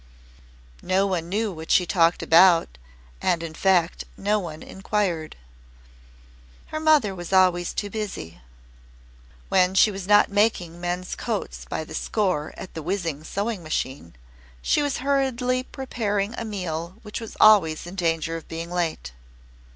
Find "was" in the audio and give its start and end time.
7.13-7.31, 9.91-10.07, 14.81-14.97, 17.21-17.37